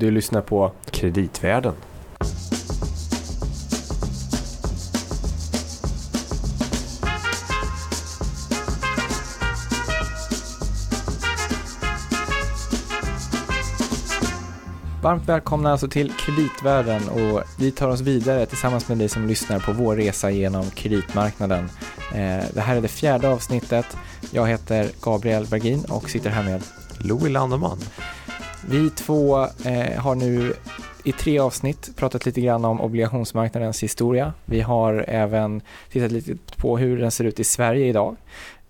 [0.00, 1.74] Du lyssnar på Kreditvärlden.
[15.02, 19.60] Varmt välkomna alltså till Kreditvärlden och vi tar oss vidare tillsammans med dig som lyssnar
[19.60, 21.70] på vår resa genom kreditmarknaden.
[22.14, 23.86] Eh, det här är det fjärde avsnittet.
[24.30, 26.62] Jag heter Gabriel Bergin och sitter här med
[26.98, 27.78] Louis Landeman.
[28.70, 30.54] Vi två eh, har nu
[31.04, 34.32] i tre avsnitt pratat lite grann om obligationsmarknadens historia.
[34.44, 35.60] Vi har även
[35.92, 38.16] tittat lite på hur den ser ut i Sverige idag.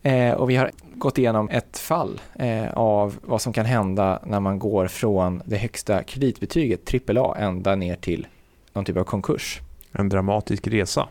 [0.02, 4.40] Eh, och vi har gått igenom ett fall eh, av vad som kan hända när
[4.40, 8.26] man går från det högsta kreditbetyget, AAA, ända ner till
[8.73, 9.60] någon typ av konkurs.
[9.92, 11.09] En dramatisk resa.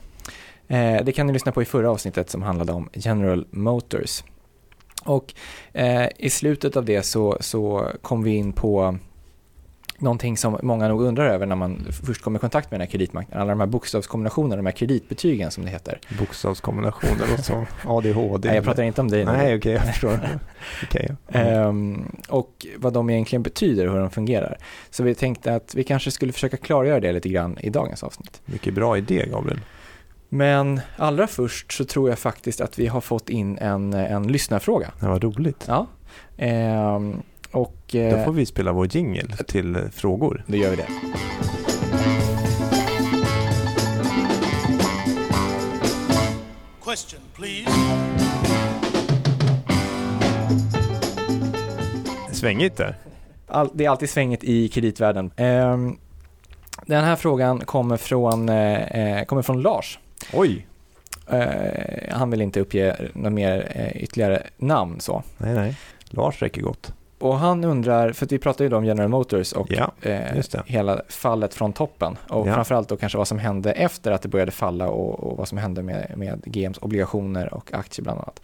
[0.68, 4.24] Eh, det kan ni lyssna på i förra avsnittet som handlade om General Motors.
[5.08, 5.34] Och
[5.74, 8.98] eh, i slutet av det så, så kom vi in på
[10.00, 12.92] någonting som många nog undrar över när man först kommer i kontakt med den här
[12.92, 13.42] kreditmarknaden.
[13.42, 16.00] Alla de här bokstavskombinationerna, de här kreditbetygen som det heter.
[16.20, 18.48] Bokstavskombinationer och så ADHD.
[18.48, 19.32] Nej, jag pratar inte om dig nu.
[19.32, 20.20] Nej, okej, okay, jag förstår.
[20.84, 21.68] okay, ja.
[21.68, 24.58] um, och vad de egentligen betyder och hur de fungerar.
[24.90, 28.42] Så vi tänkte att vi kanske skulle försöka klargöra det lite grann i dagens avsnitt.
[28.46, 29.60] Mycket bra idé, Gabriel.
[30.30, 34.92] Men allra först så tror jag faktiskt att vi har fått in en, en lyssnarfråga.
[35.02, 35.66] Ja, vad roligt.
[35.68, 35.88] Ja.
[37.52, 40.44] Och, eh, Då får vi spela vår jingle till frågor.
[40.48, 40.88] Då gör vi det.
[46.84, 47.72] Question, please.
[52.32, 52.96] Svängigt där.
[53.48, 55.32] All, det är alltid svängigt i kreditvärlden.
[55.36, 55.78] Eh,
[56.86, 60.00] den här frågan kommer från, eh, kommer från Lars.
[60.34, 60.68] Oj!
[61.30, 65.24] Eh, han vill inte uppge något mer eh, ytterligare namn så.
[65.38, 65.78] Nej, nej.
[66.10, 66.94] Lars räcker gott.
[67.20, 71.02] Och han undrar, för vi pratade ju då om General Motors och ja, eh, hela
[71.10, 72.18] fallet från toppen.
[72.30, 72.54] Och ja.
[72.54, 75.58] framförallt då kanske vad som hände efter att det började falla och, och vad som
[75.58, 78.42] hände med, med GMs obligationer och aktier bland annat.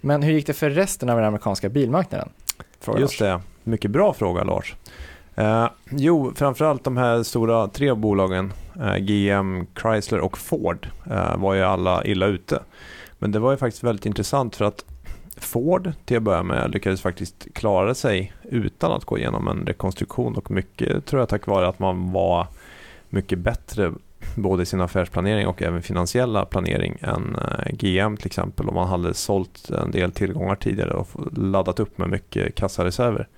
[0.00, 2.28] Men hur gick det för resten av den amerikanska bilmarknaden?
[2.80, 3.42] Frågar Just Lars.
[3.64, 4.74] det, mycket bra fråga Lars.
[5.36, 11.54] Eh, jo, framförallt de här stora tre bolagen, eh, GM, Chrysler och Ford, eh, var
[11.54, 12.62] ju alla illa ute.
[13.18, 14.84] Men det var ju faktiskt väldigt intressant för att
[15.36, 20.36] Ford till att börja med lyckades faktiskt klara sig utan att gå igenom en rekonstruktion
[20.36, 22.46] och mycket tror jag tack vare att man var
[23.08, 23.92] mycket bättre
[24.36, 28.88] både i sin affärsplanering och även finansiella planering än eh, GM till exempel och man
[28.88, 33.28] hade sålt en del tillgångar tidigare och laddat upp med mycket kassareserver.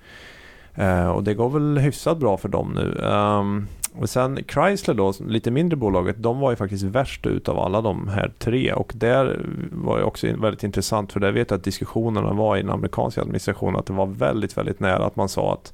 [0.77, 3.05] Eh, och det går väl hyfsat bra för dem nu.
[3.05, 3.67] Ehm,
[3.99, 7.81] och sen Chrysler då, lite mindre bolaget, de var ju faktiskt värst ut av alla
[7.81, 11.63] de här tre och där var det också väldigt intressant för där vet jag att
[11.63, 15.53] diskussionerna var i den amerikanska administrationen att det var väldigt, väldigt nära att man sa
[15.53, 15.73] att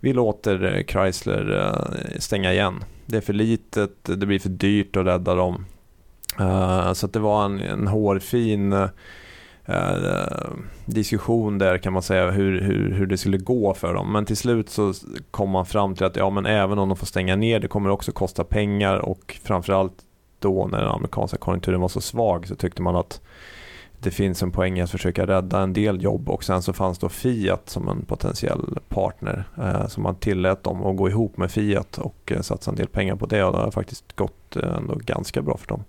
[0.00, 2.84] vi låter eh, Chrysler eh, stänga igen.
[3.06, 5.64] Det är för litet, det blir för dyrt att rädda dem.
[6.40, 8.88] Eh, så så det var en, en hårfin
[9.70, 10.50] Eh,
[10.84, 14.12] diskussion där kan man säga hur, hur, hur det skulle gå för dem.
[14.12, 14.92] Men till slut så
[15.30, 17.90] kom man fram till att ja, men även om de får stänga ner det kommer
[17.90, 19.94] också kosta pengar och framförallt
[20.38, 23.20] då när den amerikanska konjunkturen var så svag så tyckte man att
[23.98, 26.98] det finns en poäng i att försöka rädda en del jobb och sen så fanns
[26.98, 29.44] då Fiat som en potentiell partner.
[29.58, 32.88] Eh, så man tillät dem att gå ihop med Fiat och eh, satsa en del
[32.88, 35.84] pengar på det och det har faktiskt gått eh, ändå ganska bra för dem.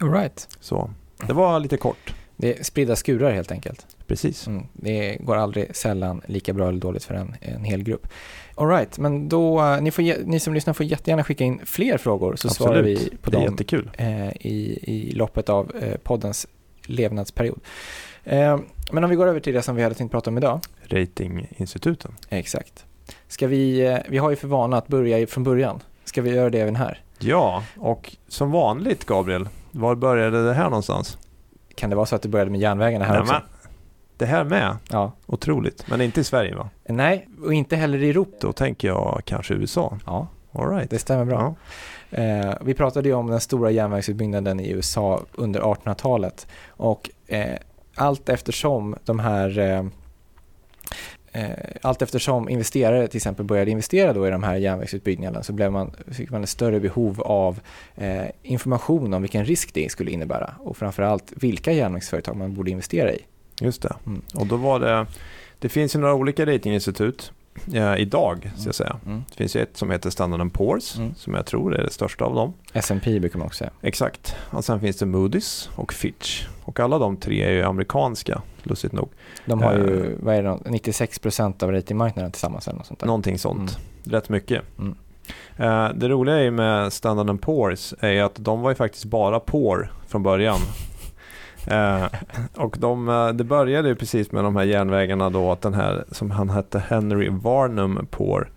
[0.00, 0.48] All right.
[0.60, 0.90] Så
[1.26, 2.14] det var lite kort.
[2.40, 3.86] Det är spridda skurar helt enkelt.
[4.06, 4.46] Precis.
[4.46, 8.08] Mm, det går aldrig sällan lika bra eller dåligt för en, en hel grupp.
[8.54, 12.36] Alright, men då, eh, ni, får, ni som lyssnar får jättegärna skicka in fler frågor
[12.36, 12.56] så Absolut.
[12.56, 13.58] svarar vi på dem.
[13.96, 16.46] Eh, i, i loppet av eh, poddens
[16.86, 17.60] levnadsperiod.
[18.24, 18.58] Eh,
[18.92, 20.60] men om vi går över till det som vi hade tänkt prata om idag.
[20.82, 22.12] Ratinginstituten.
[22.28, 22.84] Exakt.
[23.28, 25.80] Ska vi, eh, vi har ju för vana att börja från början.
[26.04, 27.02] Ska vi göra det även här?
[27.18, 31.18] Ja, och som vanligt Gabriel, var började det här någonstans?
[31.78, 33.40] Kan det vara så att det började med järnvägarna här Nej, också?
[34.16, 34.76] det här med?
[34.90, 35.12] Ja.
[35.26, 35.84] Otroligt.
[35.88, 36.68] Men inte i Sverige va?
[36.88, 38.36] Nej, och inte heller i Europa.
[38.40, 39.98] Då tänker jag kanske USA.
[40.06, 40.90] Ja, All right.
[40.90, 41.54] det stämmer bra.
[42.10, 42.18] Ja.
[42.18, 47.56] Eh, vi pratade ju om den stora järnvägsutbyggnaden i USA under 1800-talet och eh,
[47.94, 49.84] allt eftersom de här eh,
[51.82, 55.94] allt eftersom investerare till exempel började investera då i de här järnvägsutbyggnaderna så blev man,
[56.10, 57.60] fick man ett större behov av
[57.96, 63.12] eh, information om vilken risk det skulle innebära och framförallt vilka järnvägsföretag man borde investera
[63.12, 63.20] i.
[63.60, 63.94] Just det.
[64.06, 64.22] Mm.
[64.34, 65.06] Och då var det,
[65.58, 67.32] det finns ju några olika ratinginstitut
[67.64, 68.96] ja, idag, ska jag säga.
[69.04, 69.14] Mm.
[69.14, 69.24] mm.
[69.30, 71.14] Det finns ju ett som heter Standard Poor's mm.
[71.14, 72.54] som jag tror är det största av dem.
[72.72, 73.70] S&P brukar man också säga.
[73.82, 74.36] Exakt.
[74.50, 76.46] Och sen finns det Moody's och Fitch.
[76.68, 79.08] Och alla de tre är ju amerikanska, lustigt nog.
[79.44, 80.12] De har ju, Eh.
[80.20, 83.06] vad är det, 96% av ratingmarknaden tillsammans eller något sånt där.
[83.06, 83.78] Någonting sånt.
[84.04, 84.62] Rätt mycket.
[84.78, 84.94] Mm.
[85.56, 89.92] Eh, det roliga är med Standard Poor's är att de var ju faktiskt bara poor
[90.06, 90.58] från början.
[91.66, 92.06] Eh,
[92.56, 96.04] och de, eh, det började ju precis med de här järnvägarna då att den här
[96.12, 98.50] som han hette Henry Varnum Poor.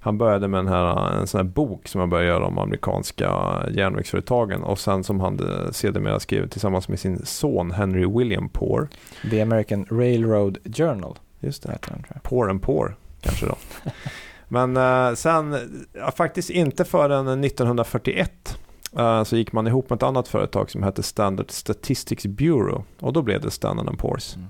[0.00, 3.30] Han började med den här, en sån här bok som han började göra om amerikanska
[3.70, 8.88] järnvägsföretagen och sen som han eh, sedermera skrev tillsammans med sin son Henry William Poor.
[9.30, 11.78] The American Railroad Journal Just det.
[12.22, 13.56] Poor and poor kanske då.
[14.48, 15.56] Men eh, sen,
[15.92, 18.58] ja, faktiskt inte förrän 1941
[18.98, 23.12] eh, så gick man ihop med ett annat företag som hette Standard Statistics Bureau och
[23.12, 24.36] då blev det Standard Poor's.
[24.36, 24.48] Mm.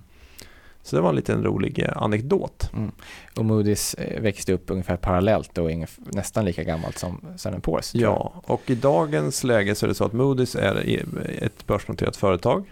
[0.83, 2.71] Så det var en liten rolig eh, anekdot.
[3.37, 7.91] Och Moody's eh, växte upp ungefär parallellt och nästan lika gammalt som Standard Poor's.
[7.95, 11.05] Ja, och i dagens läge så är det så att Moody's är
[11.45, 12.65] ett börsnoterat företag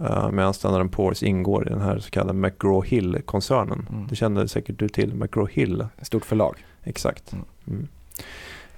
[0.00, 3.86] eh, medan Standard Poor's ingår i den här så kallade McGraw-Hill-koncernen.
[3.90, 4.06] Mm.
[4.06, 5.86] Det känner säkert du till, McGraw-Hill.
[6.02, 6.64] Stort förlag.
[6.84, 7.32] Exakt.
[7.66, 7.88] Mm.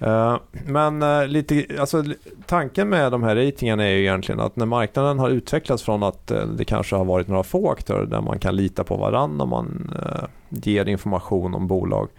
[0.01, 2.03] Eh, men eh, lite, alltså,
[2.45, 6.31] tanken med de här ratingarna är ju egentligen att när marknaden har utvecklats från att
[6.31, 9.49] eh, det kanske har varit några få aktörer där man kan lita på varandra och
[9.49, 9.91] man
[10.49, 12.09] ger information om bolag.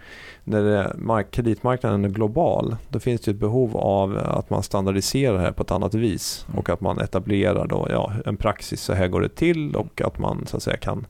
[0.43, 5.51] När kreditmarknaden är global då finns det ett behov av att man standardiserar det här
[5.51, 6.59] på ett annat vis Mm.
[6.59, 10.19] och att man etablerar då, ja, en praxis, så här går det till och att
[10.19, 11.05] man så att säga kan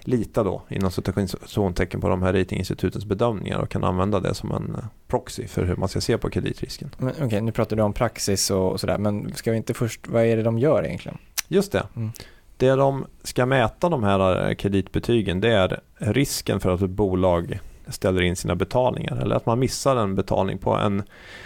[0.00, 4.74] lita då inom citationstecken på de här ratinginstitutens bedömningar och kan använda det som en
[4.74, 6.90] eh, proxy för hur man ska se på kreditrisken.
[7.22, 10.24] Okej, nu pratar du om praxis och, och sådär, men ska vi inte först, vad
[10.24, 11.18] är det de gör egentligen?
[11.48, 11.86] Just det.
[11.96, 12.10] Mm.
[12.56, 17.60] Det de ska mäta de här eh, kreditbetygen det är risken för att ett bolag
[17.88, 21.02] ställer in sina betalningar eller att man missar en betalning på en,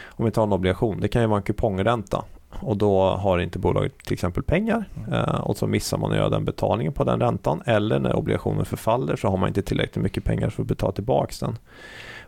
[0.07, 2.25] om vi tar en obligation, det kan ju vara en kupongränta
[2.61, 6.29] och då har inte bolaget till exempel pengar eh, och så missar man att göra
[6.29, 10.25] den betalningen på den räntan eller när obligationen förfaller så har man inte tillräckligt mycket
[10.25, 11.59] pengar för att betala tillbaka den.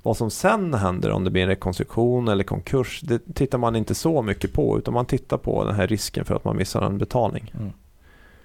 [0.03, 3.95] Vad som sen händer om det blir en rekonstruktion eller konkurs det tittar man inte
[3.95, 6.99] så mycket på utan man tittar på den här risken för att man missar en
[6.99, 7.53] betalning.
[7.59, 7.73] Mm.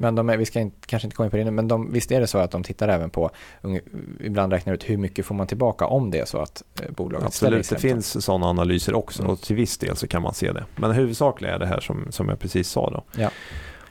[0.02, 1.92] Men de är, vi ska inte, kanske inte komma in på det nu, men de,
[1.92, 3.30] visst är det så att de tittar även på,
[4.20, 7.28] ibland räknar ut hur mycket får man tillbaka om det är så att eh, bolaget
[7.28, 9.34] Absolut, det finns sådana analyser också Mm.
[9.34, 10.64] och till viss del så kan man se det.
[10.76, 13.04] Men huvudsakligen är det här som, som jag precis sa då.
[13.22, 13.30] Ja.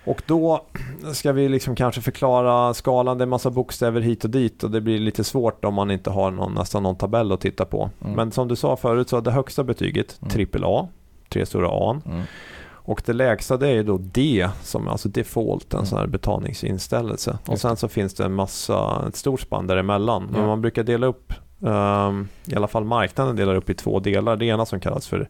[0.04, 0.64] Och då
[1.12, 4.80] ska vi liksom kanske förklara skalan, det är massa bokstäver hit och dit och det
[4.80, 7.90] blir lite svårt om man inte har någon, nästan någon tabell att titta på.
[8.04, 8.16] Mm.
[8.16, 10.30] Men som du sa förut så är det högsta betyget Mm.
[10.30, 10.88] trippel A,
[11.28, 12.00] tre stora A.
[12.06, 12.22] Mm.
[12.82, 15.86] Och det lägsta det är då D, som är alltså default, en Mm.
[15.86, 17.38] sån här betalningsinställelse.
[17.46, 20.28] Och sen så finns det en massa, ett stort spann däremellan.
[20.32, 20.46] Men Ja.
[20.46, 21.32] man brukar dela upp,
[21.66, 24.36] ehm, i alla fall marknaden delar upp i två delar.
[24.36, 25.28] Det ena som kallas för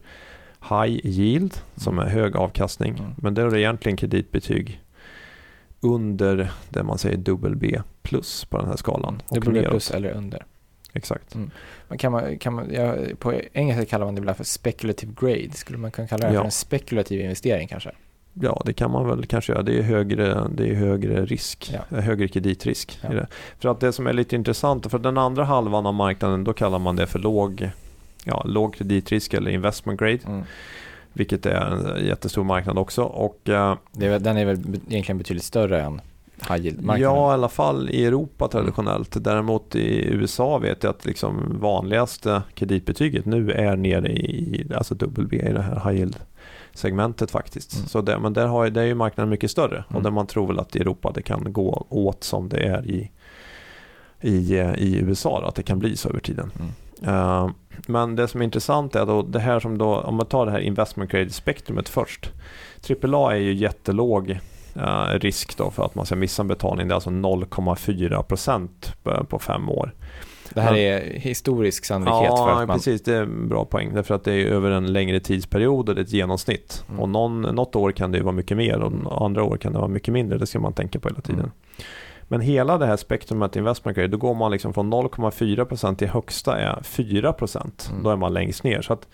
[0.69, 2.97] High Yield, som är hög avkastning.
[2.97, 3.11] Mm.
[3.17, 4.81] Men där är det egentligen kreditbetyg
[5.81, 9.21] under det man säger dubbel B plus på den här skalan.
[9.27, 10.45] Och Dubbel B plus eller under.
[10.93, 11.35] Exakt.
[11.97, 15.51] Kan man, kan man, ja, på engelska kallar man det ibland för speculative grade.
[15.53, 16.39] Skulle man kunna kalla det Ja.
[16.39, 17.91] för en spekulativ investering kanske?
[18.33, 19.61] Ja, det kan man väl kanske göra.
[19.63, 21.97] Det är högre, det är högre risk, Ja.
[22.01, 22.99] högre kreditrisk.
[23.03, 23.11] Ja.
[23.11, 23.27] I det.
[23.59, 26.79] För att det som är lite intressant, för den andra halvan av marknaden, då kallar
[26.79, 27.69] man det för låg,
[28.23, 30.43] ja, låg kreditrisk eller investment grade, Mm.
[31.13, 33.03] vilket är en jättestor marknad också.
[33.03, 34.59] Och, eh, Det är, den är väl
[34.89, 36.01] egentligen betydligt större än
[36.49, 37.01] high yield-marknaden?
[37.01, 39.23] ja, i alla fall i Europa traditionellt.
[39.23, 45.35] Däremot i USA vet jag att liksom vanligaste kreditbetyget nu är nere i alltså B
[45.35, 46.17] i det här high yield
[46.73, 47.75] segmentet faktiskt.
[47.75, 47.87] Mm.
[47.87, 50.03] Så det, men där, har, där är ju marknaden mycket större och Mm.
[50.03, 53.11] där man tror väl att i Europa det kan gå åt som det är i,
[54.21, 56.51] i, i USA, då, att det kan bli så över tiden.
[56.59, 56.71] Mm.
[57.15, 57.49] Eh,
[57.87, 60.51] men det som är intressant är då det här som då, om man tar det
[60.51, 62.31] här investment grade spektrumet först.
[63.03, 64.39] AAA är ju jättelåg
[64.75, 66.87] eh, risk då för att man ska missa en betalning.
[66.87, 68.95] Det är alltså 0,4 procent
[69.29, 69.93] på, fem år.
[70.53, 72.77] Det här är historisk sannolikhet Ja, för att man...
[72.77, 73.01] precis.
[73.01, 73.93] Det är en bra poäng.
[73.93, 76.83] Därför att det är över en längre tidsperiod och det är ett genomsnitt.
[76.89, 76.99] Mm.
[76.99, 79.87] Och någon, något år kan det vara mycket mer och andra år kan det vara
[79.87, 80.37] mycket mindre.
[80.37, 81.39] Det ska man tänka på hela tiden.
[81.39, 81.51] Mm.
[82.31, 86.59] Men hela det här spektrumet investment grade, då går man liksom från 0,4% till högsta
[86.59, 87.91] är 4%.
[87.91, 88.03] Mm.
[88.03, 88.81] Då är man längst ner.
[88.81, 89.07] Så att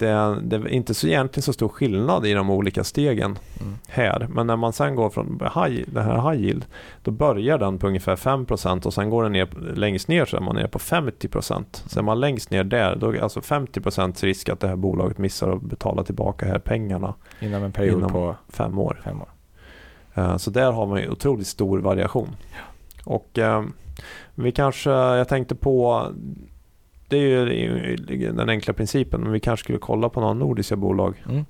[0.00, 3.74] det, det är inte så egentligen så stor skillnad i de olika stegen Mm.
[3.88, 4.26] här.
[4.30, 6.64] Men när man sen går från high, det här high yield,
[7.02, 10.40] då börjar den på ungefär 5% och sen går den ner längst ner så är
[10.40, 11.82] man nere på 50%.
[11.86, 15.18] Så är man längst ner där, då är alltså 50% risk att det här bolaget
[15.18, 19.00] missar att betala tillbaka här pengarna Inom en period Inom- på fem år.
[19.04, 19.28] fem år.
[20.14, 22.28] Eh, Så där har man ju otroligt stor variation.
[23.04, 23.62] Och eh,
[24.34, 26.06] vi kanske, jag tänkte på,
[27.10, 31.14] det är ju den enkla principen, men vi kanske skulle kolla på några nordiska bolag.
[31.30, 31.44] Mm.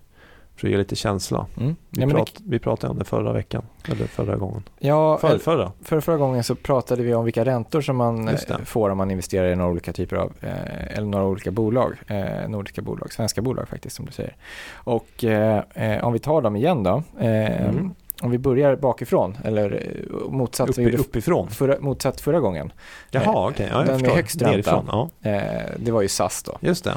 [0.57, 1.47] För att ge lite känsla.
[1.61, 1.76] Mm.
[1.90, 4.62] Vi, Ja, men det- prat, vi pratade om det förra veckan, eller förra gången.
[4.79, 5.73] ja, För, förra.
[5.83, 9.11] för förra gången så pratade vi om vilka räntor som man eh, får om man
[9.11, 13.43] investerar i några olika typer av, eh, eller några olika bolag, eh, nordiska bolag, svenska
[13.43, 14.37] bolag faktiskt som du säger.
[14.75, 17.95] Och eh, eh, om vi tar dem igen då, eh, Mm.
[18.21, 21.50] Om vi börjar bakifrån, eller eh, motsatt, vi gjorde uppifrån.
[21.50, 22.73] förra, motsatt förra gången,
[23.11, 23.69] Jaha, okej.
[23.71, 24.85] Ja, jag den med högst ränta.
[24.89, 25.43] Ja, eh,
[25.77, 26.59] det var ju SAS då.
[26.61, 26.95] just det.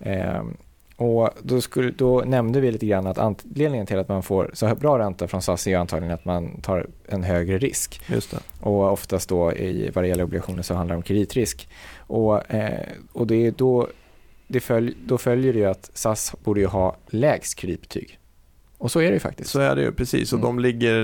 [0.00, 0.56] Ehm,
[0.96, 4.66] och då, skulle, då nämnde vi lite grann att anledningen till att man får så
[4.66, 8.00] här bra ränta från SAS är antagligen att man tar en högre risk.
[8.06, 8.38] Just det.
[8.60, 11.68] Och oftast då i, vad det gäller obligationer så handlar det om kreditrisk.
[11.98, 13.88] Och, eh, och det är då,
[14.46, 18.18] det följ, då följer det ju att SAS borde ju ha lägst kreditbetyg.
[18.78, 19.50] Och så är det ju faktiskt.
[19.50, 20.32] Så är det ju precis.
[20.32, 20.46] Och Mm.
[20.56, 21.02] de ligger,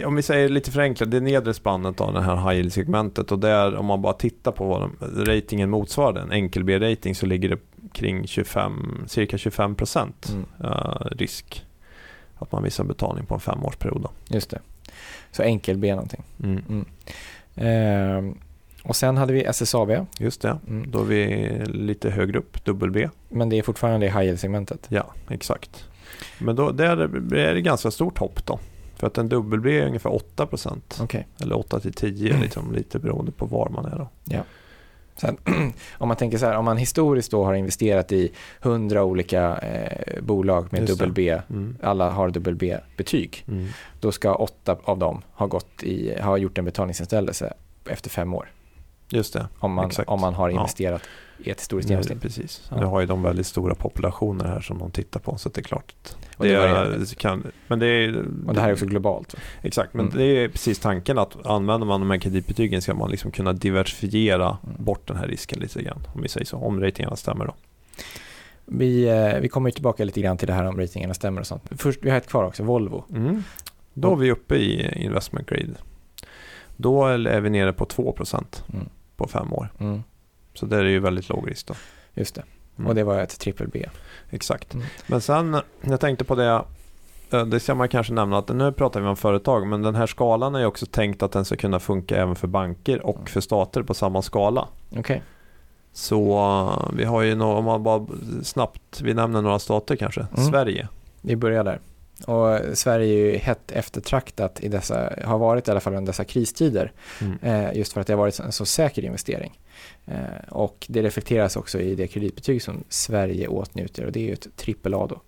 [0.00, 3.38] eh, om vi säger lite förenklat, det nedre spannet av det här high yield-segmentet och
[3.38, 7.48] där om man bara tittar på vad de, ratingen motsvarar, en enkel B-rating, så ligger
[7.48, 7.58] det
[7.92, 11.64] kring 25, cirka 25 procent Mm, eh, risk
[12.38, 14.02] att man missar betalning på en femårsperiod.
[14.02, 14.10] Då.
[14.28, 14.58] just det.
[15.32, 16.22] Så enkel B någonting.
[16.42, 16.84] Mm.
[17.56, 18.38] Ehm,
[18.82, 20.06] och sen hade vi SSAB.
[20.18, 20.90] Just det, Mm.
[20.90, 23.08] då är vi lite högre upp, dubbel B.
[23.28, 24.86] Men det är fortfarande i high yield-segmentet.
[24.88, 25.88] Ja, exakt.
[26.38, 26.96] Men då, där
[27.36, 28.58] är det ganska stort hopp då.
[28.96, 30.98] För att en dubbel B är ungefär 8 procent.
[31.02, 31.26] Okej.
[31.40, 34.08] Eller 8 till 10 liksom, lite beroende på var man är då.
[35.16, 35.36] Sen,
[35.98, 40.22] om man tänker så här, om man historiskt då har investerat i 100 olika eh,
[40.22, 41.12] bolag med dubbel.
[41.12, 41.76] B, Mm.
[41.82, 43.68] alla har dubbel B-betyg, Mm.
[44.00, 47.52] då ska åtta av dem ha, gått i, ha gjort en betalningsinställelse
[47.90, 48.48] efter fem år.
[49.12, 49.48] Just det.
[49.58, 50.08] Om man, Exakt.
[50.08, 50.56] om man har Ja.
[50.60, 51.02] investerat
[51.44, 52.20] i ett historiskt genomsnitt.
[52.22, 52.66] precis.
[52.70, 52.76] Ja.
[52.80, 55.62] Nu har ju de väldigt stora populationer här som de tittar på så det är
[55.62, 55.94] klart
[56.38, 59.34] det det, är, kan, men det är, Och det här är också globalt.
[59.62, 60.18] Exakt, men Mm.
[60.18, 64.58] det är precis tanken att använder man de här kreditbetygen ska man liksom kunna diversifiera
[64.66, 64.84] Mm.
[64.84, 66.06] bort den här risken lite grann.
[66.14, 67.54] Om vi säger så, om ratingarna stämmer då.
[68.64, 71.46] Vi, eh, vi kommer ju tillbaka lite grann till det här om ratingarna stämmer och
[71.46, 71.62] sånt.
[71.76, 73.04] Först, vi har ett kvar också, Volvo.
[73.14, 73.42] Mm.
[73.94, 75.74] Då är vi uppe i investment grade.
[76.76, 78.88] Då är vi nere på 2% Mm.
[79.16, 79.68] På fem år.
[79.78, 80.02] Mm,
[80.54, 81.74] Så det är ju väldigt låg risk då.
[82.14, 82.42] just det.
[82.78, 82.88] Mm.
[82.88, 83.88] Och det var ett trippel B.
[84.30, 84.74] Exakt.
[84.74, 84.86] Mm.
[85.06, 86.64] Men sen, jag tänkte på det,
[87.30, 90.06] eh, det ska man kanske nämna att nu pratar vi om företag, men den här
[90.06, 93.06] skalan är ju också tänkt att den ska kunna funka även för banker Mm.
[93.06, 94.68] och för stater på samma skala.
[94.96, 95.22] Okej.
[95.92, 98.06] Så eh, vi har ju, nå- om man bara
[98.42, 100.26] snabbt, vi nämner några stater kanske.
[100.36, 100.50] Mm.
[100.50, 100.88] Sverige.
[101.20, 101.80] Vi börjar där.
[102.26, 106.24] Och Sverige är ju hett eftertraktat i dessa, har varit i alla fall under dessa
[106.24, 106.92] kristider.
[107.20, 107.38] Mm.
[107.42, 109.60] Eh, just för att det har varit en så säker investering.
[110.06, 114.32] Eh, och det reflekteras också i det kreditbetyg som Sverige åtnjuter och det är ju
[114.32, 115.20] ett trippel A då,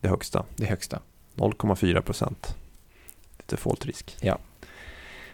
[0.00, 1.00] Det högsta, det högsta.
[1.36, 2.56] 0,4 procent
[3.46, 4.16] defaultrisk.
[4.20, 4.38] Ja.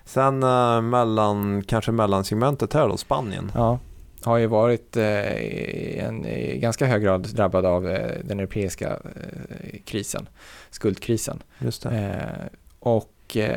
[0.05, 3.53] Sen eh, mellan, kanske mellansegmentet här då, Spanien.
[3.55, 3.79] Ja,
[4.25, 8.88] har ju varit eh, i en i ganska hög grad drabbad av eh, den europeiska
[8.88, 10.28] eh, krisen,
[10.71, 11.43] skuldkrisen.
[11.59, 12.50] Just det.
[12.78, 13.11] Och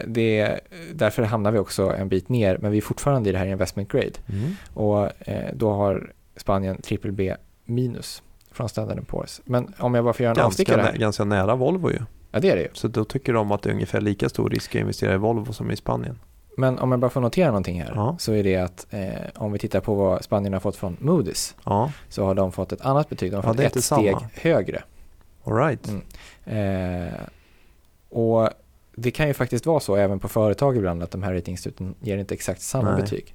[0.06, 0.60] det,
[0.94, 3.92] därför hamnar vi också en bit ner, men vi är fortfarande i det här investment
[3.92, 4.12] grade.
[4.30, 4.56] Mm.
[4.74, 5.10] Och
[5.54, 9.42] då har Spanien trippel B minus från Standard Poor's.
[9.46, 12.00] Men om jag bara får göra en Ganska, avstickare nä, ganska nära Volvo ju.
[12.32, 12.70] Ja, det är det ju.
[12.74, 15.54] Så då tycker de att det är ungefär lika stor risk att investera i Volvo
[15.54, 16.20] som i Spanien.
[16.60, 18.16] Men om jag bara får notera någonting här Ja.
[18.20, 21.56] så är det att eh, om vi tittar på vad Spanien har fått från Moody's
[21.66, 23.32] Ja, så har de fått ett annat betyg.
[23.32, 24.22] De har fått ett steg samma.
[24.34, 24.84] högre.
[25.44, 25.88] alright.
[26.46, 27.08] Mm.
[27.08, 27.14] Eh,
[28.10, 28.50] och
[28.96, 32.18] det kan ju faktiskt vara så även på företag ibland att de här ratinginstituten ger
[32.18, 33.02] inte exakt samma Nej.
[33.02, 33.34] betyg.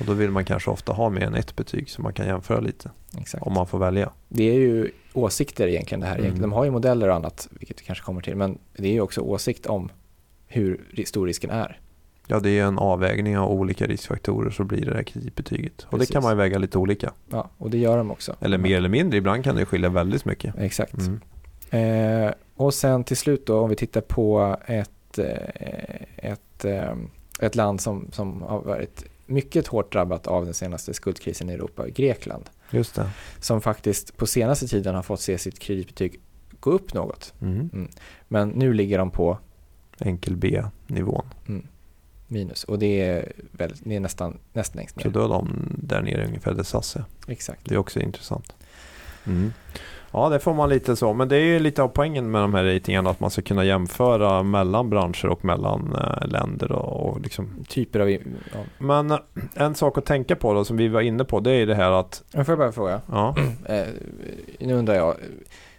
[0.00, 2.60] Och då vill man kanske ofta ha mer än ett betyg så man kan jämföra
[2.60, 3.46] lite Exakt.
[3.46, 4.10] om man får välja.
[4.28, 6.18] Det är ju åsikter egentligen det här.
[6.18, 6.40] Mm.
[6.40, 9.00] De har ju modeller och annat, vilket vi kanske kommer till, men det är ju
[9.00, 9.90] också åsikt om
[10.46, 11.80] hur stor risken är.
[12.30, 15.82] Ja, det är en avvägning av olika riskfaktorer så blir det här kreditbetyget.
[15.82, 16.08] Och Precis.
[16.08, 17.12] det kan man ju väga lite olika.
[17.30, 18.36] Ja, och det gör de också.
[18.40, 20.54] Eller mer eller mindre, ibland kan det skilja väldigt mycket.
[20.58, 20.94] Exakt.
[20.98, 22.26] Mm.
[22.26, 26.92] Eh, och sen till slut då, om vi tittar på ett, eh, ett, eh,
[27.40, 31.88] ett land som, som har varit mycket hårt drabbat av den senaste skuldkrisen i Europa,
[31.88, 33.10] Grekland, Just det.
[33.40, 36.20] som faktiskt på senaste tiden har fått se sitt kreditbetyg
[36.60, 37.34] gå upp något.
[37.40, 37.88] Mm.
[38.28, 39.38] Men nu ligger de på
[40.00, 41.26] Enkel B-nivån.
[42.28, 45.02] Minus och det är, väl, det är nästan, nästan längst ner.
[45.02, 47.04] Så då är de där nere ungefär där SAS är.
[47.28, 47.60] Exakt.
[47.64, 48.52] Det är också intressant.
[49.26, 49.52] Mm.
[50.10, 51.14] Ja, det får man lite så.
[51.14, 53.64] Men det är ju lite av poängen med de här ratingarna att man ska kunna
[53.64, 56.72] jämföra mellan branscher och mellan eh, länder.
[56.72, 57.64] Och, och liksom.
[57.68, 58.10] Typer av...
[58.10, 58.18] Ja.
[58.78, 59.18] Men eh,
[59.54, 61.90] en sak att tänka på då som vi var inne på det är det här
[61.90, 63.00] att får jag bara fråga?
[63.06, 63.86] ja, Eh,
[64.60, 65.14] nu undrar jag,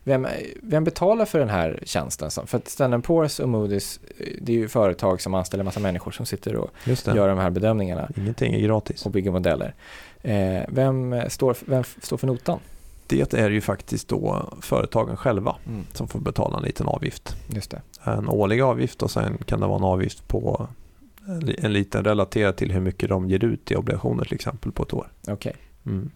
[0.10, 0.28] vem,
[0.62, 2.30] vem betalar för den här tjänsten?
[2.48, 6.12] För att Standard Poor's och Moody's, eh, det är ju företag som anställer massa människor
[6.12, 6.70] som sitter och
[7.16, 9.06] gör de här bedömningarna Ingenting är gratis.
[9.06, 9.74] och bygger modeller.
[10.22, 12.60] Eh, vem, står, vem står för notan?
[13.08, 15.84] det är ju faktiskt då företagen själva Mm.
[15.94, 17.36] som får betala en liten avgift.
[17.48, 17.82] Just det.
[18.04, 20.68] En årlig avgift och sen kan det vara en avgift på
[21.28, 24.72] en li- en liten relaterad till hur mycket de ger ut i obligationer till exempel
[24.72, 25.08] på ett år.
[25.28, 25.56] Okej.
[25.86, 26.12] Mm.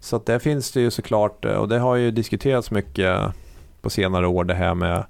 [0.00, 3.20] Så att där finns det ju såklart, eh, och det har ju diskuterats mycket
[3.80, 5.04] på senare år det här med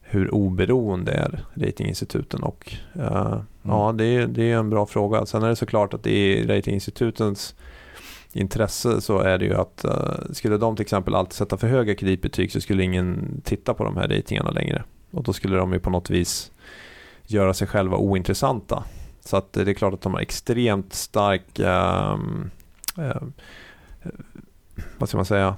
[0.00, 5.26] hur oberoende är ratinginstituten och eh, ja det är, det är en bra fråga.
[5.26, 7.54] Sen är det såklart att i ratinginstitutens
[8.32, 11.94] intresse så är det ju att eh, skulle de till exempel alltid sätta för höga
[11.94, 14.84] kreditbetyg så skulle ingen titta på de här ratingarna längre.
[15.10, 16.52] Och då skulle de ju på något vis
[17.26, 18.84] göra sig själva ointressanta.
[19.20, 22.50] Så att det är klart att de har extremt stark ehm,
[22.98, 23.22] eh,
[24.98, 25.56] vad ska man säga,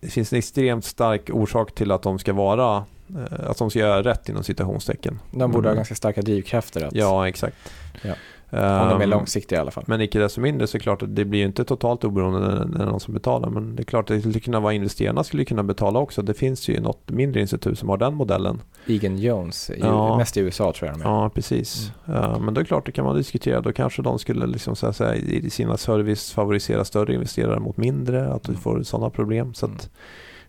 [0.00, 3.78] det finns en extremt stark orsak till att de ska vara, eh, att de ska
[3.78, 5.18] göra rätt inom citationstecken.
[5.30, 5.76] De borde ha Mm.
[5.76, 7.56] ganska starka drivkrafter att, Ja, exakt.
[8.02, 8.14] Ja.
[8.54, 9.84] Om de är Ehm, långsiktiga i alla fall.
[9.86, 12.40] men icke desto mindre så är det klart att det blir ju inte totalt oberoende
[12.40, 13.50] när det är någon som betalar.
[13.50, 16.22] Men det är klart att det skulle kunna vara investerarna skulle kunna betala också.
[16.22, 18.62] Det finns ju något mindre institut som har den modellen.
[18.86, 20.16] Egan Jones, Ja.
[20.16, 21.10] mest i USA tror jag de är.
[21.10, 21.90] Ja, precis.
[22.08, 23.60] Eh, Men då är det klart, det kan man diskutera.
[23.60, 28.28] Då kanske de skulle liksom så säga, i sina service favorisera större investerare mot mindre.
[28.32, 28.60] Att du Mm.
[28.60, 29.54] får sådana problem.
[29.54, 29.76] Så Mm.
[29.76, 29.90] att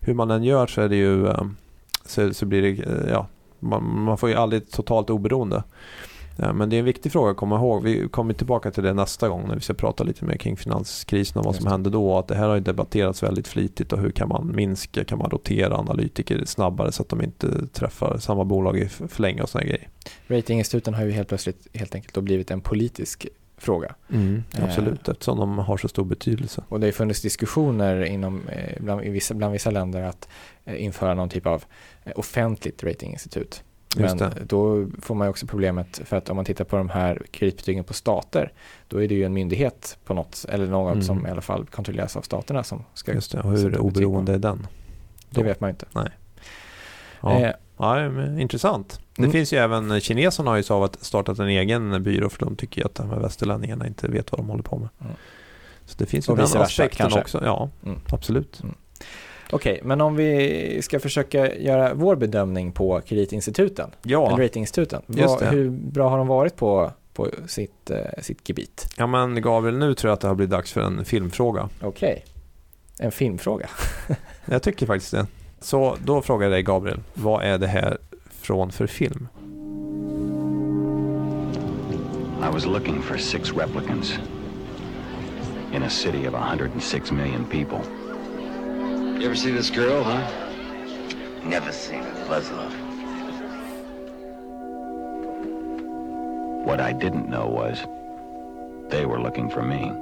[0.00, 1.42] hur man än gör så är det ju eh,
[2.04, 3.26] så, så blir det, eh, ja,
[3.60, 5.62] man, man får ju aldrig totalt oberoende.
[6.38, 7.82] Eh, Men det är en viktig fråga att komma ihåg.
[7.82, 11.38] Vi kommer tillbaka till det nästa gång när vi ska prata lite mer kring finanskrisen
[11.38, 12.18] och vad Just som hände då.
[12.18, 15.76] Att det här har debatterats väldigt flitigt och hur kan man minska, kan man rotera
[15.76, 19.88] analytiker snabbare så att de inte träffar samma bolag för länge och sådana grejer.
[20.26, 23.26] Ratinginstituten har ju helt plötsligt helt enkelt blivit en politisk
[23.58, 23.94] fråga.
[24.58, 24.64] Eh.
[24.64, 26.62] Absolut, eftersom de har så stor betydelse.
[26.68, 30.28] Och det har funnits diskussioner inom, eh, bland, i vissa, bland vissa länder att
[30.64, 31.64] eh, införa någon typ av
[32.04, 33.62] eh, offentligt ratinginstitut.
[33.96, 37.84] Men då får man också problemet för att om man tittar på de här kreditbetygen
[37.84, 38.52] på stater
[38.88, 41.04] då är det ju en myndighet på något, eller något Mm.
[41.04, 43.40] som i alla fall kontrolleras av staterna som ska Just det.
[43.40, 44.66] Och hur oberoende är den?
[45.30, 45.86] Det vet man ju inte.
[47.22, 47.40] Ja.
[47.40, 48.06] Eh, Ja,
[48.40, 49.00] intressant.
[49.16, 49.32] Det Mm.
[49.32, 52.86] finns ju även, kineserna har ju att startat en egen byrå för de tycker ju
[52.86, 54.88] att de här västerlänningarna inte vet vad de håller på med.
[55.00, 55.12] Mm.
[55.84, 57.20] Så det finns ju den aspekten kanske.
[57.20, 57.42] också.
[57.44, 58.00] Ja, Mm.
[58.12, 58.62] absolut.
[59.50, 65.02] Okej, men om vi ska försöka göra vår bedömning på kreditinstituten, Ja, eller ratinginstituten.
[65.06, 68.88] Vad, hur bra har de varit på, på sitt, eh, sitt gebit?
[68.96, 71.68] ja, men Gabriel, nu tror jag att det har blivit dags för en filmfråga.
[71.82, 72.24] Okej,
[72.98, 73.68] en filmfråga.
[74.44, 75.26] Jag tycker faktiskt det.
[75.60, 77.98] Så då frågar jag dig Gabriel, vad är det här
[78.40, 79.28] från för film?
[82.42, 84.18] I was looking for six replicants
[85.74, 87.80] in a city of 106 million people.
[89.18, 90.20] You ever see this girl, huh?
[91.42, 92.74] Never seen a Buzzlove.
[96.66, 97.78] What I didn't know was
[98.90, 99.92] they were looking for me.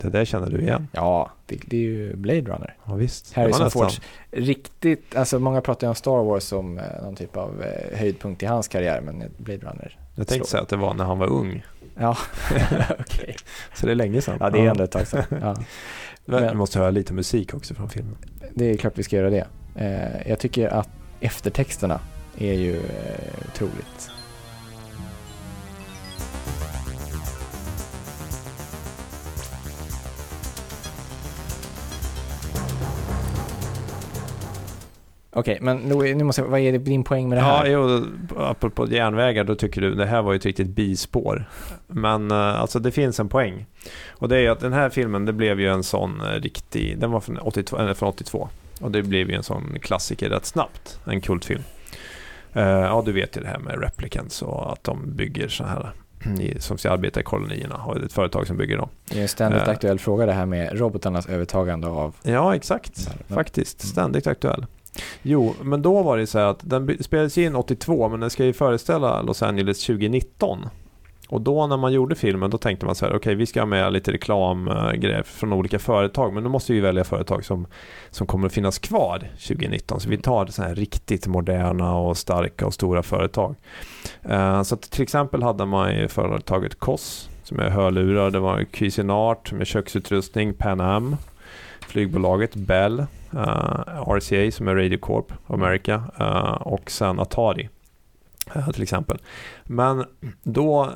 [0.00, 0.88] Det där känner du igen?
[0.92, 2.76] Ja, det, det är ju Blade Runner.
[2.84, 3.34] Ja, visst.
[3.34, 3.70] Det Harrison.
[3.70, 7.98] Fords riktigt, alltså många pratar ju om Star Wars som eh, någon typ av eh,
[7.98, 9.98] höjdpunkt i hans karriär, men Blade Runner.
[10.14, 10.44] Jag tänkte slår.
[10.44, 11.64] säga att det var när han var ung.
[12.00, 12.16] Ja,
[13.00, 13.36] okej.
[13.74, 14.36] Så det är länge sedan.
[14.40, 15.24] Ja, det är ändå ett tag sedan.
[15.40, 15.56] Ja.
[16.24, 16.48] Men...
[16.48, 18.16] Vi måste höra lite musik också från filmen.
[18.54, 19.46] Det är klart vi ska göra det.
[19.74, 20.88] Eh, jag tycker att
[21.20, 22.00] eftertexterna
[22.38, 24.10] är ju eh, otroligt.
[35.38, 37.66] Okej, men nu, nu måste jag, vad är det, din poäng med det Ja, här?
[37.66, 41.48] jo, apropå järnvägar, då tycker du det här var ju ett riktigt bispår.
[41.86, 43.66] Men eh, alltså det finns en poäng.
[44.10, 46.98] Och det är ju att den här filmen, det blev ju en sån eh, riktig,
[46.98, 48.48] den var från 82, eller från 82.
[48.80, 51.62] Och det blev ju en sån klassiker rätt snabbt, en kultfilm.
[52.52, 55.90] Eh, ja, du vet ju det här med replicants och att de bygger så här
[56.40, 58.88] i- som ska arbeta i kolonierna och ett företag som bygger dem.
[59.10, 59.68] Det är en ständigt Eh.
[59.68, 62.14] aktuell fråga det här med robotarnas övertagande av...
[62.22, 63.08] Ja, exakt.
[63.28, 63.82] Faktiskt.
[63.84, 63.90] Mm.
[63.92, 64.66] Ständigt aktuell.
[65.22, 68.44] Jo, men då var det så här att den spelades in 82, men den ska
[68.44, 70.68] ju föreställa Los Angeles 2019.
[71.28, 73.66] Och då när man gjorde filmen, då tänkte man så här, okej, vi ska ha
[73.66, 77.66] med lite reklamgrejer eh, från olika företag, men då måste vi välja företag som,
[78.10, 80.00] som kommer att finnas kvar 2019.
[80.00, 83.54] Så vi tar så här riktigt moderna och starka och stora företag.
[84.22, 88.64] Eh, så att till exempel hade man ju företaget Koss, som är hörlurar, det var
[88.64, 91.16] Cuisinart med köksutrustning, Pan Am,
[91.80, 97.68] flygbolaget Bell, Eh, RCA som är Radio Corp America eh, och sen Atari.
[98.72, 99.18] till exempel.
[99.64, 100.04] Men
[100.42, 100.90] då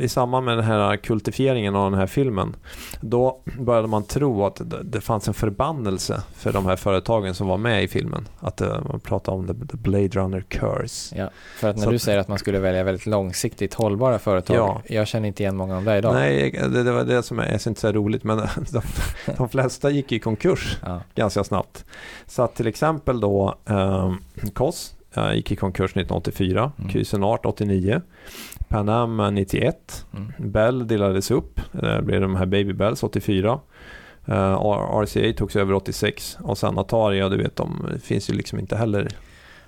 [0.00, 2.56] i samband med den här kultifieringen av den här filmen
[3.00, 7.56] då började man tro att det- fanns en förbannelse för de här företagen som var
[7.58, 8.28] med i filmen.
[8.40, 11.16] Att eh, man pratade om the, Blade Runner curse.
[11.18, 14.56] Ja, för att när Så du säger att man skulle välja väldigt långsiktigt hållbara företag,
[14.56, 14.82] Ja.
[14.86, 16.14] jag känner inte igen många av det idag.
[16.14, 18.38] Nej, det, det var det som är, är inte så roligt men
[18.72, 18.82] de,
[19.36, 21.00] de flesta gick i konkurs Ja.
[21.14, 21.84] ganska snabbt.
[22.26, 24.12] Så att till exempel då eh,
[24.54, 24.99] Koss eh,
[25.34, 26.90] gick i konkurs 1984, Mm.
[26.90, 28.00] Cuisinart 89,
[28.68, 30.32] Pan Am eh, 91, Mm.
[30.52, 33.60] Bell delades upp, det blev de här Baby Bells 84.
[34.28, 34.34] Uh,
[35.02, 38.76] RCA togs över 86 och sen Atari, ja du vet de finns ju liksom inte
[38.76, 39.08] heller.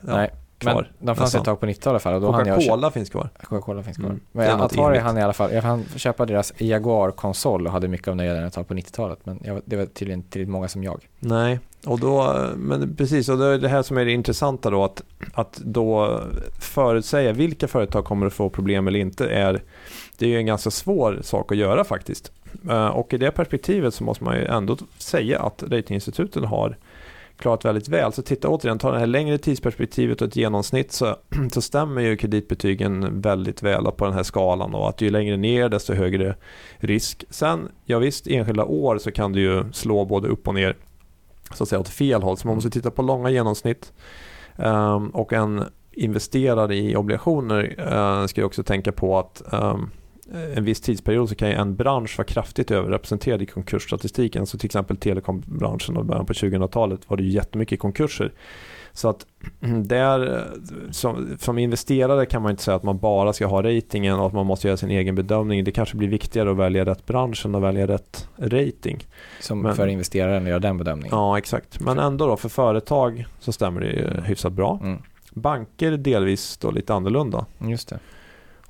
[0.07, 0.31] Ja, Nej,
[0.65, 0.91] Men kvar.
[0.99, 2.21] de fanns ett tag på 90 i alla fall.
[2.21, 3.29] Coca-Cola finns kvar.
[3.43, 4.07] Coca-Cola finns kvar.
[4.07, 8.09] Mm, Men Atari hann i alla fall, jag hann köpa deras Jaguar-konsol och hade mycket
[8.09, 9.19] av nöje den ett tag på 90-talet.
[9.25, 11.09] Men jag, det var tydligen tillräckligt många som jag.
[11.19, 14.85] Nej, och då, men precis, och det är det här som är det intressanta då
[14.85, 15.03] att,
[15.35, 16.21] att då
[16.61, 19.63] förutsäga vilka företag kommer att få problem eller inte är,
[20.19, 22.33] det är ju en ganska svår sak att göra faktiskt.
[22.71, 26.77] Eh, Och i det perspektivet så måste man ju ändå säga att ratinginstituten har
[27.43, 28.13] klarat väldigt väl.
[28.13, 31.17] Så titta återigen, ta det här längre tidsperspektivet och ett genomsnitt så,
[31.53, 35.69] så stämmer ju kreditbetygen väldigt väl på den här skalan och att ju längre ner
[35.69, 36.37] desto högre
[36.79, 37.25] risk.
[37.31, 40.77] Sen, ja visst, enskilda år så kan du ju slå både upp och ner
[41.55, 42.37] så att säga åt fel håll.
[42.37, 43.93] Så man måste titta på långa genomsnitt.
[44.57, 49.91] um, och en investerare i obligationer uh, ska ju också tänka på att um,
[50.57, 54.47] en viss tidsperiod så kan ju en bransch vara kraftigt överrepresenterad i konkursstatistiken.
[54.47, 58.33] Så till exempel telekombranschen och början på 2000-talet var det ju jättemycket konkurser.
[58.93, 59.27] Så att
[59.85, 64.19] där, eh, som, som investerare kan man inte säga att man bara ska ha ratingen
[64.19, 65.65] och att man måste göra sin egen bedömning.
[65.65, 69.07] Det kanske blir viktigare att välja rätt bransch än att välja rätt rating.
[69.41, 71.17] Som Men- för investeraren att göra den bedömningen.
[71.17, 71.81] Ja, exakt.
[71.81, 74.79] Men ändå då, för företag så stämmer det ju hyfsat bra.
[74.83, 74.99] Mm,
[75.35, 77.47] Banker delvis då lite annorlunda.
[77.59, 77.99] just det.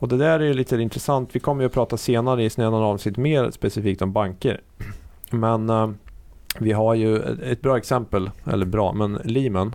[0.03, 1.29] Och det där är ju lite intressant.
[1.33, 4.61] Vi kommer ju att prata senare i snöna avsnitt mer specifikt om banker.
[5.31, 5.91] Men eh,
[6.59, 9.75] vi har ju ett- ett bra exempel, eller bra, men Lehman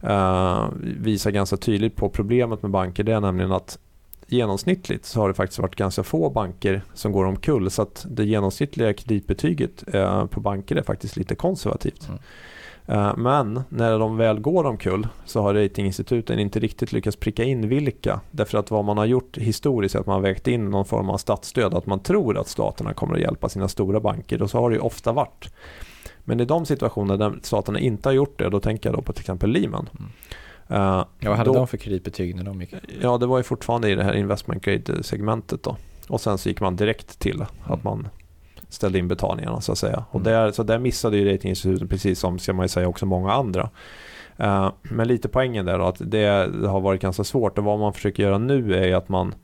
[0.00, 0.68] eh,
[1.00, 3.04] visar ganska tydligt på problemet med banker.
[3.04, 3.78] Det är nämligen att
[4.26, 7.70] genomsnittligt så har det faktiskt varit ganska få banker som går omkull.
[7.70, 12.08] Så att det genomsnittliga kreditbetyget eh, på banker är faktiskt lite konservativt.
[12.08, 12.20] Mm.
[12.88, 17.68] Eh, Men när de väl går omkull så har ratinginstituten inte riktigt lyckats pricka in
[17.68, 18.20] vilka.
[18.30, 21.10] Därför att vad man har gjort historiskt är att man har vägt in någon form
[21.10, 21.74] av statsstöd.
[21.74, 24.76] Att man tror att staterna kommer att hjälpa sina stora banker och så har det
[24.76, 25.52] ju ofta varit.
[26.24, 29.12] Men i de situationer där staterna inte har gjort det, då tänker jag då på
[29.12, 29.88] till exempel Lehman.
[29.98, 30.10] Mm.
[30.68, 32.74] Eh, Ja, vad hade då- de för kreditbetyg när de gick?
[33.02, 35.76] Ja, det var ju fortfarande i det här investment grade-segmentet då.
[36.08, 37.46] Och sen så gick man direkt till Mm.
[37.64, 38.08] att man
[38.68, 40.04] ställde in betalningarna så att säga.
[40.10, 40.32] Och Mm.
[40.32, 43.70] där, så där missade ju ratinginstituten precis som, ska man ju säga, också många andra.
[44.36, 47.78] Eh, men lite poängen där då, att det, det har varit ganska svårt och vad
[47.78, 49.34] man försöker göra nu är att man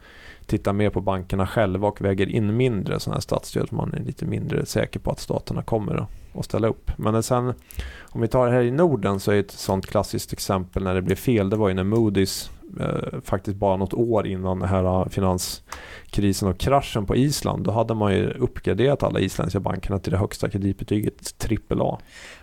[0.46, 3.72] tittar mer på bankerna själva och väger in mindre sådana här statsstöd.
[3.72, 6.90] Man är lite mindre säker på att staterna kommer att, att ställa upp.
[6.96, 7.54] Men sen
[8.02, 11.02] om vi tar det här i Norden så är ett sånt klassiskt exempel när det
[11.02, 11.50] blev fel.
[11.50, 16.48] Det var ju när Moody's eh, faktiskt bara något år innan den här eh, finanskrisen
[16.48, 17.64] och kraschen på Island.
[17.64, 21.98] Då hade man ju uppgraderat alla isländska bankerna till det högsta kreditbetyget AAA.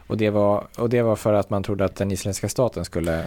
[0.07, 3.25] Och det, var, och det var för att man trodde att den isländska staten skulle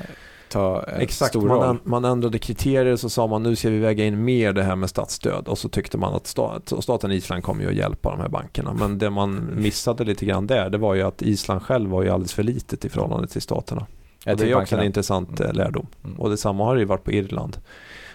[0.55, 1.67] ta en Exakt, stor man, roll.
[1.67, 4.77] änd- man ändrade kriterier så sa man nu ska vi väga in mer det här
[4.77, 8.21] med statsstöd och så tyckte man att stat, staten Island kommer ju att hjälpa de
[8.21, 8.73] här bankerna.
[8.73, 12.11] Men det man missade lite grann där det var ju att Island själv var ju
[12.11, 13.87] alldeles för litet i förhållande till staterna.
[14.27, 15.87] Och det är också en intressant eh, lärdom.
[16.05, 16.17] Mm.
[16.21, 17.57] Och detsamma har det ju varit på Irland.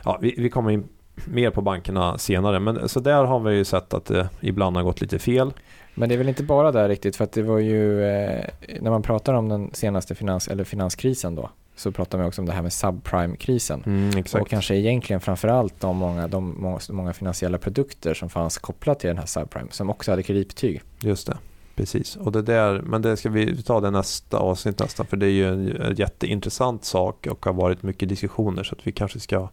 [0.05, 0.83] Ja, vi, vi kommer in
[1.25, 2.59] mer på bankerna senare.
[2.59, 5.53] Men så där har vi ju sett att det ibland har gått lite fel.
[5.95, 8.45] Men det är väl inte bara där riktigt för att det var ju eh,
[8.81, 12.45] när man pratar om den senaste finans, eller finanskrisen då så pratar man också om
[12.45, 13.83] det här med subprime-krisen.
[13.85, 14.23] Mm.
[14.33, 19.17] Och kanske egentligen framförallt de många, de många, finansiella produkter som fanns kopplat till den
[19.17, 20.81] här subprime som också hade kreditbetyg.
[20.99, 21.37] Just det.
[21.75, 22.15] Precis.
[22.15, 25.05] Och det där, men det ska vi ta det nästa avsnitt nästan.
[25.05, 28.63] För det är ju en, en jätteintressant sak och har varit mycket diskussioner.
[28.63, 29.49] Så att vi kanske ska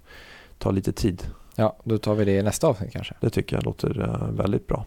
[0.58, 1.22] ta lite tid.
[1.54, 3.14] Ja, då tar vi det i nästa avsnitt kanske.
[3.20, 4.84] Det tycker jag låter eh, väldigt bra.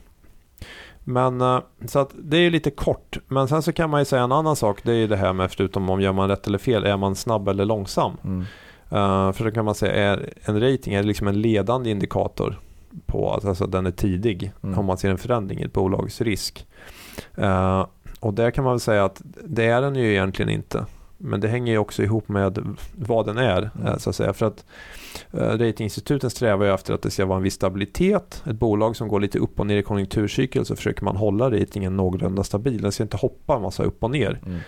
[1.10, 3.18] Men eh, så att det är ju lite kort.
[3.28, 4.80] Men sen så kan man ju säga en annan sak.
[4.84, 6.86] Det är ju det här med förutom om gör man rätt eller fel.
[6.86, 8.18] Är man snabb eller långsam?
[8.24, 8.40] Mm.
[8.92, 12.60] Uh, för då kan man säga är en rating är liksom en ledande indikator
[13.06, 14.80] på att alltså, den är tidig Mm.
[14.80, 16.68] om man ser en förändring i ett bolags risk.
[17.40, 17.86] Uh,
[18.20, 20.86] och där kan man väl säga att det är den ju egentligen inte.
[21.22, 23.70] Men det hänger ju också ihop med vad den är.
[23.76, 23.88] Mm.
[23.88, 24.34] eh, Så att säga.
[24.34, 24.66] För att
[25.34, 28.44] uh, ratinginstituten strävar ju efter att det ska vara en viss stabilitet.
[28.46, 31.98] Ett bolag som går lite upp och ner i konjunkturcykel så försöker man hålla ratingen
[31.98, 32.82] någorlunda stabil.
[32.82, 34.40] Den ska inte hoppa en massa upp och ner.
[34.46, 34.60] Mm.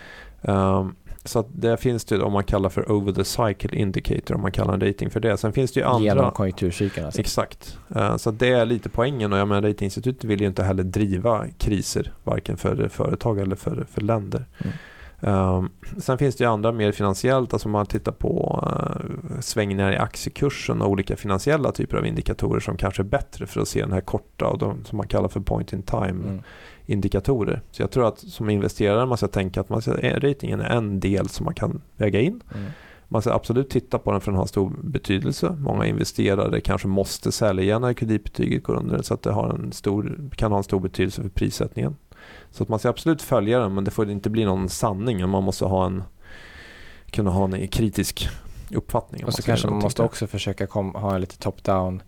[0.76, 4.40] Um, Så att där finns det om man kallar för over the cycle indicator om
[4.42, 5.36] man kallar en rating för det.
[5.36, 6.04] Sen finns det ju andra.
[6.04, 7.20] Genom konjunkturcykeln alltså.
[7.20, 7.78] Exakt.
[7.96, 11.46] Eh, Så det är lite poängen och jag menar ratinginstitutet vill ju inte heller driva
[11.58, 14.44] kriser varken för företag eller för, för länder.
[14.58, 14.72] Mm.
[15.24, 19.96] Um, sen finns det ju andra mer finansiellt, alltså man tittar på uh, svängningar i
[19.96, 23.92] aktiekursen och olika finansiella typer av indikatorer som kanske är bättre för att se den
[23.92, 26.42] här korta och de som man kallar för point in time Mm.
[26.86, 27.62] indikatorer.
[27.70, 30.76] Så jag tror att som investerare man ska tänka att man ska, eh, ratingen är
[30.76, 32.40] en del som man kan väga in.
[32.54, 32.70] Mm.
[33.08, 35.56] Man ska absolut titta på den för den har stor betydelse.
[35.60, 40.30] Många investerare kanske måste sälja när kreditbetyget går under så att det har en stor,
[40.36, 41.96] kan ha en stor betydelse för prissättningen.
[42.50, 45.28] Så att man ska absolut följa den men det får inte bli någon sanning.
[45.28, 46.02] Man måste ha en,
[47.10, 48.28] kunna ha en kritisk
[48.70, 49.24] uppfattning.
[49.24, 52.02] Och så kanske man måste också försöka kom, ha en lite top-down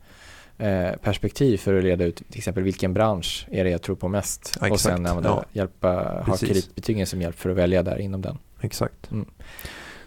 [0.58, 4.08] eh, perspektiv för att leda ut till exempel vilken bransch är det jag tror på
[4.08, 5.44] mest Ja, och sen använda, Ja.
[5.52, 8.38] hjälpa, ha kreditbetygen som hjälp för att välja där inom den.
[8.60, 9.10] Exakt.
[9.10, 9.26] Mm.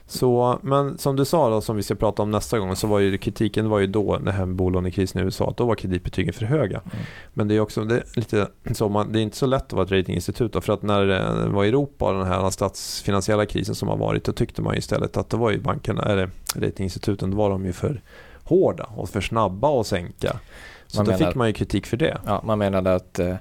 [0.10, 3.00] Så, men som du sa då, som vi ska prata om nästa gång, så var
[3.00, 6.46] ju kritiken var ju då, den här bolånekrisen i USA, att då var kreditbetygen för
[6.46, 6.82] höga.
[6.86, 7.06] Mm.
[7.34, 9.74] Men det är också det är lite så, man, det är inte så lätt att
[9.74, 13.88] vara ett ratinginstitut då, för att när det var Europa, den här statsfinansiella krisen som
[13.88, 17.50] har varit, då tyckte man istället att det var ju bankerna, eller ratinginstituten, då var
[17.50, 18.02] de ju för
[18.44, 20.40] hårda och för snabba att sänka.
[20.88, 22.18] Så Man då menar- fick man ju kritik för det.
[22.26, 23.36] Ja, man menade att eh,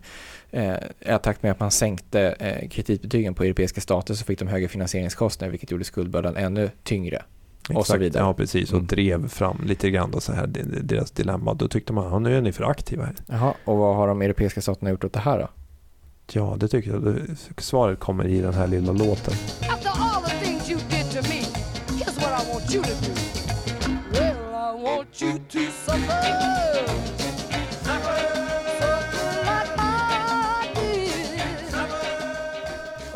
[0.50, 4.48] eh, i takt med att man sänkte eh, kreditbetygen på europeiska stater så fick de
[4.48, 7.22] högre finansieringskostnader vilket gjorde skuldbördan ännu tyngre.
[7.68, 8.00] Och så Exakt.
[8.00, 8.22] vidare.
[8.24, 8.70] Ja, precis.
[8.70, 8.86] Och Mm.
[8.86, 10.46] drev fram lite grann då så här,
[10.82, 11.54] deras dilemma.
[11.54, 13.14] Då tyckte man, ja, nu är ni för aktiva här.
[13.26, 15.48] Jaha, och vad har de europeiska staterna gjort åt det här då?
[16.32, 17.16] Ja, det tycker jag.
[17.58, 19.34] Svaret kommer i den här lilla låten.
[24.12, 25.58] Well, I want you to.
[25.58, 27.25] Suffer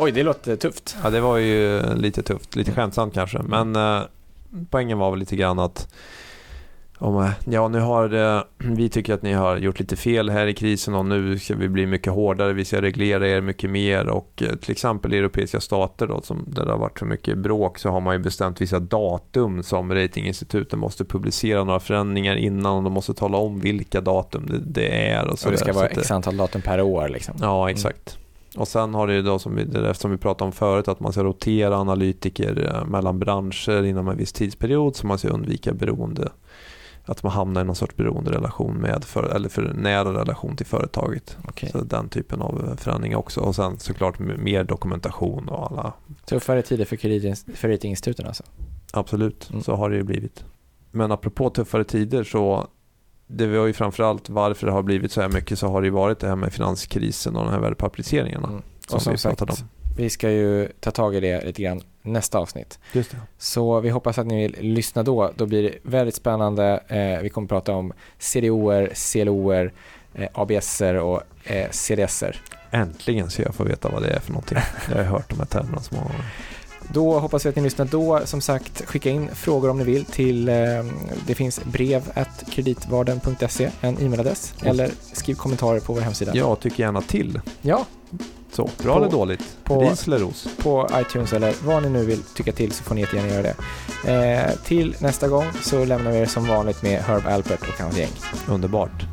[0.02, 0.96] Oj, det låter tufft.
[1.02, 3.38] Ja, det var ju lite tufft, lite skämtsamt kanske.
[3.38, 4.00] Men eh,
[4.70, 5.88] poängen var väl lite grann att
[6.98, 10.46] om, eh, ja, nu har eh, vi tycker att ni har gjort lite fel här
[10.46, 12.52] i krisen och nu ska vi bli mycket hårdare.
[12.52, 16.44] Vi ska reglera er mycket mer och eh, till exempel i europeiska stater då, som,
[16.46, 19.94] där det har varit så mycket bråk så har man ju bestämt vissa datum som
[19.94, 25.08] ratinginstituten måste publicera några förändringar innan och de måste tala om vilka datum det, det
[25.10, 25.58] är och så Så det där.
[25.58, 27.34] ska Så vara att x antal datum per år liksom.
[27.40, 28.18] Ja, exakt.
[28.56, 30.88] Och sen har det ju då, som vi, det där som vi pratade om förut,
[30.88, 35.28] att man ska rotera analytiker eh, mellan branscher inom en viss tidsperiod så man ska
[35.28, 36.32] undvika beroende,
[37.04, 41.36] att man hamnar i någon sorts beroenderelation med, för, eller för nära relation till företaget.
[41.48, 41.70] Okej.
[41.72, 43.40] Så den typen av förändringar också.
[43.40, 45.92] Och sen såklart mer dokumentation och alla,
[46.24, 48.42] Tuffare tider för, kredit- för ratinginstituten alltså.
[48.92, 49.62] absolut, Mm.
[49.62, 50.44] så har det ju blivit.
[50.90, 52.66] Men apropå tuffare tider så
[53.32, 55.92] det var ju framförallt varför det har blivit så här mycket så har det ju
[55.92, 58.48] varit det här med finanskrisen och de här värdepapperiseringarna.
[58.48, 58.62] Mm.
[58.92, 59.42] Och som vi sagt,
[59.96, 62.78] vi ska ju ta tag i det lite grann nästa avsnitt.
[62.92, 63.16] Just det.
[63.38, 65.32] Så vi hoppas att ni vill lyssna då.
[65.36, 66.80] Då blir det väldigt spännande.
[66.88, 69.72] Eh, vi kommer prata om CDOer, CLOer,
[70.14, 72.40] eh, ABSer och eh, CDSer.
[72.70, 74.58] Äntligen ska jag få veta vad det är för någonting.
[74.88, 76.24] Jag har hört de här termerna så många gånger.
[76.88, 78.20] Då hoppas vi att ni lyssnar då.
[78.24, 80.54] Som sagt, skicka in frågor om ni vill till, eh,
[81.26, 86.32] det finns brev at kreditvarden.se, en e-mailadress, eller skriv kommentarer på vår hemsida.
[86.34, 87.40] Jag tycker gärna till.
[87.62, 87.86] Ja,
[88.52, 89.56] Så, bra På- eller dåligt?
[89.64, 90.48] på- Ris eller ros?
[90.62, 93.54] på iTunes eller vad ni nu vill tycka till så får ni jättegärna göra det.
[94.12, 97.96] Eh, till nästa gång så lämnar vi er som vanligt med Herb Alpert och hans
[97.96, 98.10] gäng.
[98.48, 99.04] Underbart.